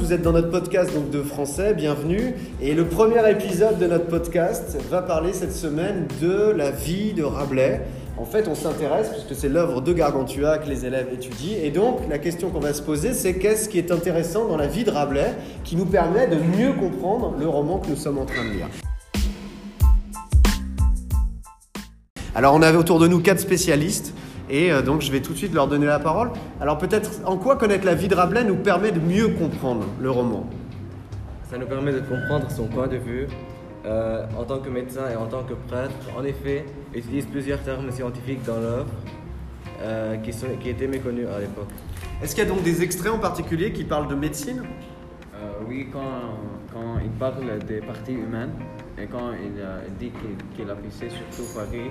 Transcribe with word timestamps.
vous 0.00 0.12
êtes 0.12 0.22
dans 0.22 0.32
notre 0.32 0.50
podcast 0.50 0.92
donc, 0.94 1.10
de 1.10 1.22
français, 1.22 1.72
bienvenue. 1.74 2.34
Et 2.60 2.74
le 2.74 2.84
premier 2.84 3.28
épisode 3.30 3.78
de 3.78 3.86
notre 3.86 4.06
podcast 4.06 4.76
va 4.90 5.00
parler 5.00 5.32
cette 5.32 5.52
semaine 5.52 6.06
de 6.20 6.50
la 6.50 6.70
vie 6.70 7.12
de 7.12 7.22
Rabelais. 7.22 7.82
En 8.18 8.24
fait, 8.24 8.46
on 8.48 8.54
s'intéresse, 8.54 9.08
puisque 9.08 9.34
c'est 9.34 9.48
l'œuvre 9.48 9.80
de 9.80 9.92
Gargantua 9.92 10.58
que 10.58 10.68
les 10.68 10.84
élèves 10.84 11.08
étudient. 11.12 11.58
Et 11.62 11.70
donc, 11.70 12.00
la 12.10 12.18
question 12.18 12.50
qu'on 12.50 12.60
va 12.60 12.74
se 12.74 12.82
poser, 12.82 13.14
c'est 13.14 13.34
qu'est-ce 13.34 13.68
qui 13.68 13.78
est 13.78 13.90
intéressant 13.90 14.46
dans 14.46 14.56
la 14.56 14.66
vie 14.66 14.84
de 14.84 14.90
Rabelais 14.90 15.34
qui 15.64 15.76
nous 15.76 15.86
permet 15.86 16.26
de 16.26 16.36
mieux 16.36 16.72
comprendre 16.72 17.34
le 17.38 17.48
roman 17.48 17.78
que 17.78 17.88
nous 17.88 17.96
sommes 17.96 18.18
en 18.18 18.26
train 18.26 18.44
de 18.44 18.50
lire. 18.50 18.68
Alors, 22.34 22.54
on 22.54 22.62
avait 22.62 22.78
autour 22.78 22.98
de 22.98 23.08
nous 23.08 23.20
quatre 23.20 23.40
spécialistes. 23.40 24.12
Et 24.48 24.72
euh, 24.72 24.82
donc 24.82 25.00
je 25.00 25.10
vais 25.10 25.20
tout 25.20 25.32
de 25.32 25.38
suite 25.38 25.54
leur 25.54 25.68
donner 25.68 25.86
la 25.86 25.98
parole. 25.98 26.30
Alors 26.60 26.78
peut-être 26.78 27.10
en 27.24 27.36
quoi 27.36 27.56
connaître 27.56 27.84
la 27.84 27.94
vie 27.94 28.08
de 28.08 28.14
Rabelais 28.14 28.44
nous 28.44 28.56
permet 28.56 28.92
de 28.92 29.00
mieux 29.00 29.28
comprendre 29.28 29.86
le 30.00 30.10
roman? 30.10 30.48
Ça 31.50 31.58
nous 31.58 31.66
permet 31.66 31.92
de 31.92 32.00
comprendre 32.00 32.50
son 32.50 32.66
point 32.66 32.86
de 32.86 32.96
vue 32.96 33.26
euh, 33.84 34.24
en 34.38 34.44
tant 34.44 34.58
que 34.58 34.68
médecin 34.68 35.10
et 35.12 35.16
en 35.16 35.26
tant 35.26 35.42
que 35.42 35.54
prêtre. 35.54 35.94
En 36.16 36.24
effet, 36.24 36.64
il 36.92 37.00
utilise 37.00 37.26
plusieurs 37.26 37.60
termes 37.62 37.90
scientifiques 37.90 38.44
dans 38.44 38.58
l'œuvre 38.58 38.86
euh, 39.80 40.16
qui, 40.16 40.32
sont, 40.32 40.46
qui 40.60 40.70
étaient 40.70 40.88
méconnus 40.88 41.26
à 41.34 41.40
l'époque. 41.40 41.70
Est-ce 42.22 42.34
qu'il 42.34 42.44
y 42.44 42.46
a 42.46 42.50
donc 42.50 42.62
des 42.62 42.82
extraits 42.82 43.12
en 43.12 43.18
particulier 43.18 43.72
qui 43.72 43.84
parlent 43.84 44.08
de 44.08 44.14
médecine? 44.14 44.62
Oui, 45.68 45.88
quand, 45.92 46.38
quand, 46.72 46.98
il 47.04 47.10
parle 47.10 47.58
des 47.66 47.80
parties 47.80 48.12
humaines 48.12 48.52
et 48.98 49.06
quand 49.06 49.32
il, 49.32 49.62
dit 49.98 50.12
qu'il 50.54 50.70
a 50.70 50.74
pissé 50.74 51.08
surtout 51.10 51.52
Paris 51.54 51.90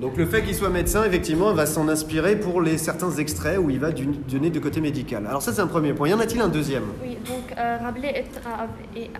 donc 0.00 0.16
le 0.16 0.26
fait 0.26 0.42
qu'il 0.42 0.54
soit 0.54 0.68
médecin, 0.68 1.04
effectivement, 1.04 1.52
va 1.54 1.64
s'en 1.64 1.88
inspirer 1.88 2.36
pour 2.36 2.60
les 2.60 2.76
certains 2.76 3.10
extraits 3.12 3.58
où 3.58 3.70
il 3.70 3.80
va 3.80 3.92
donner 3.92 4.50
de 4.50 4.58
côté 4.58 4.80
médical. 4.80 5.26
Alors 5.26 5.40
ça, 5.40 5.52
c'est 5.52 5.62
un 5.62 5.66
premier 5.66 5.94
point. 5.94 6.08
Y 6.08 6.14
en 6.14 6.20
a-t-il 6.20 6.40
un 6.40 6.48
deuxième? 6.48 6.84
Oui, 7.02 7.16
donc 7.26 7.56
euh, 7.56 7.78
Rabelais, 7.80 8.24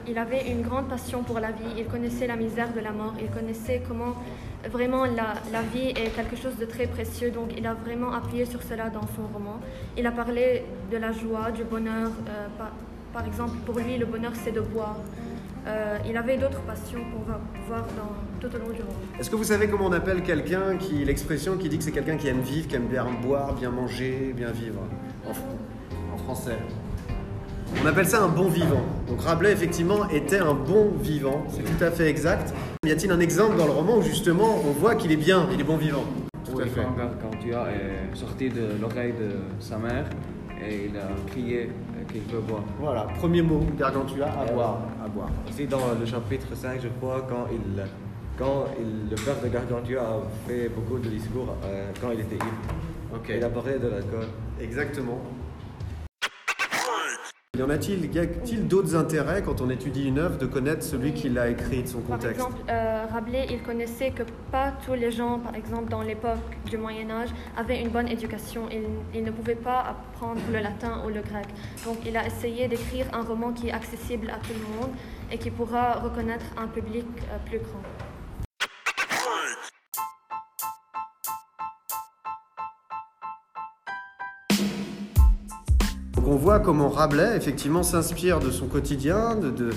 il 0.06 0.18
avait 0.18 0.50
une 0.50 0.62
grande 0.62 0.88
passion 0.88 1.22
pour 1.22 1.40
la 1.40 1.48
vie. 1.48 1.64
Il 1.78 1.86
connaissait 1.86 2.26
la 2.26 2.36
misère 2.36 2.72
de 2.74 2.80
la 2.80 2.92
mort. 2.92 3.14
Il 3.20 3.28
connaissait 3.28 3.82
comment 3.88 4.14
vraiment 4.70 5.04
la, 5.04 5.34
la, 5.52 5.62
vie 5.62 5.90
est 5.90 6.14
quelque 6.14 6.36
chose 6.36 6.56
de 6.60 6.66
très 6.66 6.86
précieux. 6.86 7.30
Donc 7.30 7.52
il 7.56 7.66
a 7.66 7.72
vraiment 7.72 8.12
appuyé 8.12 8.44
sur 8.44 8.62
cela 8.62 8.90
dans 8.90 9.06
son 9.16 9.26
roman. 9.32 9.60
Il 9.96 10.06
a 10.06 10.12
parlé 10.12 10.64
de 10.92 10.96
la 10.98 11.12
joie, 11.12 11.50
du 11.52 11.64
bonheur. 11.64 12.10
Euh, 12.28 12.46
par, 12.58 12.72
par 13.14 13.26
exemple, 13.26 13.56
pour 13.64 13.78
lui, 13.78 13.96
le 13.96 14.04
bonheur, 14.04 14.32
c'est 14.44 14.52
de 14.52 14.60
boire. 14.60 14.98
Euh, 15.66 15.98
il 16.08 16.16
avait 16.16 16.36
d'autres 16.36 16.60
passions 16.62 17.00
qu'on 17.00 17.28
va 17.30 17.40
voir 17.66 17.84
dans, 17.96 18.12
tout 18.40 18.54
au 18.54 18.58
long 18.58 18.72
du 18.72 18.82
roman. 18.82 18.94
Est-ce 19.18 19.28
que 19.28 19.36
vous 19.36 19.44
savez 19.44 19.66
comment 19.66 19.86
on 19.86 19.92
appelle 19.92 20.22
quelqu'un 20.22 20.76
qui, 20.76 21.04
l'expression 21.04 21.56
qui 21.56 21.68
dit 21.68 21.78
que 21.78 21.84
c'est 21.84 21.90
quelqu'un 21.90 22.16
qui 22.16 22.28
aime 22.28 22.40
vivre, 22.40 22.68
qui 22.68 22.76
aime 22.76 22.86
bien 22.86 23.04
boire, 23.22 23.54
bien 23.54 23.70
manger, 23.70 24.32
bien 24.36 24.52
vivre 24.52 24.80
en, 25.26 26.14
en 26.14 26.18
français? 26.18 26.58
On 27.82 27.86
appelle 27.86 28.06
ça 28.06 28.22
un 28.22 28.28
bon 28.28 28.48
vivant. 28.48 28.82
Donc 29.08 29.22
Rabelais, 29.22 29.50
effectivement, 29.50 30.08
était 30.08 30.38
un 30.38 30.54
bon 30.54 30.92
vivant. 31.00 31.44
C'est 31.50 31.64
tout 31.64 31.84
à 31.84 31.90
fait 31.90 32.08
exact. 32.08 32.54
Y 32.84 32.92
a-t-il 32.92 33.10
un 33.10 33.18
exemple 33.18 33.56
dans 33.56 33.66
le 33.66 33.72
roman 33.72 33.98
où 33.98 34.02
justement 34.02 34.60
on 34.64 34.70
voit 34.70 34.94
qu'il 34.94 35.10
est 35.10 35.16
bien, 35.16 35.48
il 35.52 35.60
est 35.60 35.64
bon 35.64 35.76
vivant? 35.76 36.04
Tout 36.48 36.60
à 36.60 36.66
fait. 36.66 36.82
Quand 37.20 37.36
tu 37.40 37.50
est 37.50 38.14
sorti 38.14 38.50
de 38.50 38.80
l'oreille 38.80 39.14
de 39.14 39.32
sa 39.58 39.78
mère 39.78 40.04
et 40.64 40.86
il 40.88 40.96
a 40.96 41.08
crié 41.26 41.70
Voilà, 42.80 43.02
premier 43.18 43.42
mot, 43.42 43.64
Gargantua, 43.78 44.26
à 44.26 44.52
boire. 44.52 44.78
À 45.04 45.08
boire. 45.08 45.28
Aussi 45.48 45.66
dans 45.66 45.94
le 45.98 46.06
chapitre 46.06 46.54
5, 46.54 46.80
je 46.82 46.88
crois, 46.88 47.26
quand 47.28 47.46
il, 47.52 47.82
quand 48.38 48.66
il, 48.78 49.10
le 49.10 49.16
père 49.16 49.40
de 49.42 49.48
Gargantua 49.48 50.00
a 50.02 50.20
fait 50.48 50.68
beaucoup 50.68 50.98
de 50.98 51.08
discours 51.08 51.56
euh, 51.64 51.90
quand 52.00 52.10
il 52.12 52.20
était 52.20 52.36
ivre. 52.36 53.28
Il 53.28 53.42
a 53.44 53.48
parlé 53.48 53.78
de 53.78 53.88
l'alcool. 53.88 54.26
Exactement. 54.60 55.20
Y 57.56 57.62
en 57.62 57.70
a-t-il, 57.70 58.14
y 58.14 58.18
a-t-il 58.18 58.68
d'autres 58.68 58.94
intérêts 58.94 59.42
quand 59.42 59.62
on 59.62 59.70
étudie 59.70 60.06
une 60.06 60.18
œuvre 60.18 60.36
de 60.36 60.44
connaître 60.44 60.82
celui 60.82 61.14
qui 61.14 61.30
l'a 61.30 61.48
écrit, 61.48 61.84
de 61.84 61.88
son 61.88 62.00
contexte 62.00 62.36
Par 62.36 62.48
exemple, 62.48 62.56
euh, 62.68 63.06
Rabelais, 63.10 63.46
il 63.50 63.62
connaissait 63.62 64.10
que 64.10 64.24
pas 64.52 64.74
tous 64.84 64.92
les 64.92 65.10
gens, 65.10 65.38
par 65.38 65.54
exemple 65.54 65.88
dans 65.88 66.02
l'époque 66.02 66.36
du 66.66 66.76
Moyen 66.76 67.10
Âge, 67.10 67.30
avaient 67.56 67.80
une 67.80 67.88
bonne 67.88 68.08
éducation. 68.08 68.68
Ils, 69.14 69.24
ne 69.24 69.30
pouvaient 69.30 69.54
pas 69.54 69.96
apprendre 69.96 70.40
le 70.52 70.58
latin 70.58 71.02
ou 71.06 71.08
le 71.08 71.22
grec. 71.22 71.46
Donc 71.86 71.96
il 72.04 72.14
a 72.18 72.26
essayé 72.26 72.68
d'écrire 72.68 73.06
un 73.14 73.22
roman 73.22 73.52
qui 73.52 73.68
est 73.68 73.72
accessible 73.72 74.28
à 74.28 74.36
tout 74.36 74.52
le 74.52 74.78
monde 74.78 74.94
et 75.32 75.38
qui 75.38 75.50
pourra 75.50 75.94
reconnaître 75.94 76.44
un 76.58 76.66
public 76.66 77.06
euh, 77.30 77.38
plus 77.48 77.60
grand. 77.60 77.82
On 86.26 86.36
voit 86.36 86.58
comment 86.58 86.88
Rabelais, 86.88 87.36
effectivement, 87.36 87.82
s'inspire 87.82 88.40
de 88.40 88.50
son 88.50 88.66
quotidien, 88.66 89.36
de, 89.36 89.50
de, 89.50 89.70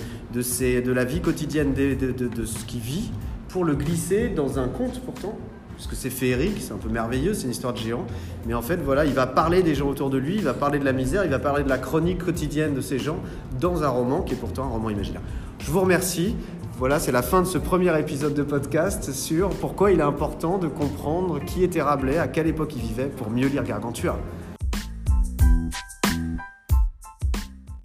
de, 0.82 0.92
la 0.92 1.06
vie 1.06 1.22
quotidienne, 1.22 1.74
de, 1.74 2.46
ce 2.46 2.66
qu'il 2.66 2.80
vit, 2.80 3.12
pour 3.50 3.66
le 3.66 3.76
glisser 3.76 4.30
dans 4.30 4.60
un 4.60 4.68
conte 4.68 5.00
pourtant, 5.02 5.38
puisque 5.76 5.94
c'est 5.94 6.10
féerique, 6.10 6.58
c'est 6.60 6.74
un 6.74 6.78
peu 6.78 6.90
merveilleux, 6.90 7.34
c'est 7.34 7.46
une 7.46 7.52
histoire 7.52 7.74
de 7.74 7.78
géant. 7.78 8.06
Mais 8.48 8.54
en 8.54 8.62
fait, 8.62 8.78
voilà, 8.78 9.06
il 9.06 9.14
va 9.14 9.28
parler 9.28 9.62
des 9.62 9.76
gens 9.76 9.88
autour 9.88 10.10
de 10.10 10.18
lui, 10.18 10.36
il 10.36 10.44
va 10.44 10.54
parler 10.54 10.80
de 10.80 10.86
la 10.86 10.94
misère, 10.94 11.24
il 11.24 11.32
va 11.32 11.40
parler 11.40 11.64
de 11.64 11.70
la 11.70 11.78
chronique 11.78 12.26
quotidienne 12.26 12.74
de 12.74 12.82
ces 12.82 12.98
gens 12.98 13.18
dans 13.60 13.84
un 13.84 13.90
roman 13.90 14.22
qui 14.22 14.34
est 14.34 14.38
pourtant 14.38 14.64
un 14.64 14.70
roman 14.70 14.90
imaginaire. 14.90 15.22
Je 15.60 15.72
vous 15.72 15.82
remercie. 15.82 16.36
Voilà, 16.78 16.98
c'est 16.98 17.12
la 17.12 17.22
fin 17.22 17.42
de 17.42 17.48
ce 17.48 17.58
premier 17.58 18.00
épisode 18.00 18.34
de 18.34 18.42
podcast 18.42 19.12
sur 19.12 19.50
pourquoi 19.50 19.92
il 19.92 20.00
est 20.00 20.04
important 20.04 20.58
de 20.58 20.70
comprendre 20.70 21.42
qui 21.44 21.62
était 21.62 21.82
Rabelais, 21.82 22.18
à 22.18 22.30
quelle 22.30 22.48
époque 22.48 22.74
il 22.74 22.82
vivait, 22.82 23.08
pour 23.08 23.30
mieux 23.30 23.48
lire 23.48 23.66
Gargantua. 23.66 24.18